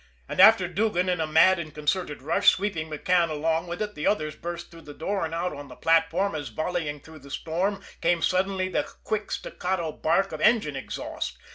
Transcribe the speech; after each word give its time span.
And 0.27 0.39
after 0.39 0.67
Duggan, 0.67 1.09
in 1.09 1.21
a 1.21 1.27
mad 1.27 1.59
and 1.59 1.71
concerted 1.75 2.23
rush, 2.23 2.49
sweeping 2.49 2.89
McCann 2.89 3.29
along 3.29 3.67
with 3.67 3.83
it, 3.83 3.93
the 3.93 4.07
others 4.07 4.35
burst 4.35 4.71
through 4.71 4.81
the 4.81 4.95
door 4.95 5.25
and 5.25 5.31
out 5.35 5.53
on 5.53 5.67
the 5.67 5.75
platform, 5.75 6.33
as, 6.33 6.49
volleying 6.49 7.01
through 7.01 7.19
the 7.19 7.29
storm, 7.29 7.83
came 8.01 8.23
suddenly 8.23 8.67
the 8.67 8.91
quick, 9.03 9.29
staccato 9.31 9.91
bark 9.91 10.31
of 10.31 10.41
engine 10.41 10.75
exhaust. 10.75 11.37